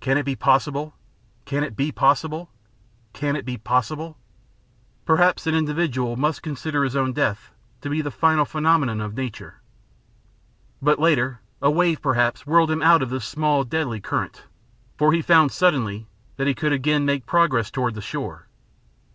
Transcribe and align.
Can 0.00 0.16
it 0.16 0.22
be 0.22 0.34
possible 0.34 0.94
Can 1.44 1.62
it 1.62 1.76
be 1.76 1.92
possible? 1.92 2.48
Can 3.12 3.36
it 3.36 3.44
be 3.44 3.58
possible?" 3.58 4.16
Perhaps 5.04 5.46
an 5.46 5.54
individual 5.54 6.16
must 6.16 6.42
consider 6.42 6.84
his 6.84 6.96
own 6.96 7.12
death 7.12 7.50
to 7.82 7.90
be 7.90 8.00
the 8.00 8.10
final 8.10 8.46
phenomenon 8.46 9.02
of 9.02 9.14
nature. 9.14 9.60
But 10.80 10.98
later 10.98 11.42
a 11.60 11.70
wave 11.70 12.00
perhaps 12.00 12.46
whirled 12.46 12.70
him 12.70 12.80
out 12.80 13.02
of 13.02 13.10
this 13.10 13.26
small, 13.26 13.62
deadly 13.62 14.00
current, 14.00 14.44
for 14.96 15.12
he 15.12 15.20
found 15.20 15.52
suddenly 15.52 16.06
that 16.36 16.46
he 16.46 16.54
could 16.54 16.72
again 16.72 17.04
make 17.04 17.26
progress 17.26 17.70
toward 17.70 17.94
the 17.94 18.00
shore. 18.00 18.46